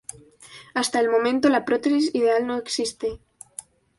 Hasta 0.73 0.99
el 0.99 1.09
momento, 1.09 1.47
la 1.47 1.63
prótesis 1.63 2.09
ideal 2.15 2.47
no 2.47 2.57
existe. 2.57 3.19